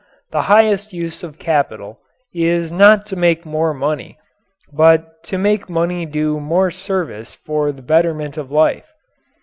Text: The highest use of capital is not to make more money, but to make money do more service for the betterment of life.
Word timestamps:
The 0.31 0.41
highest 0.49 0.93
use 0.93 1.21
of 1.21 1.37
capital 1.37 1.99
is 2.33 2.71
not 2.71 3.05
to 3.05 3.15
make 3.15 3.45
more 3.45 3.71
money, 3.71 4.17
but 4.73 5.21
to 5.25 5.37
make 5.37 5.69
money 5.69 6.07
do 6.07 6.39
more 6.39 6.71
service 6.71 7.35
for 7.35 7.71
the 7.71 7.83
betterment 7.83 8.35
of 8.35 8.49
life. 8.49 8.91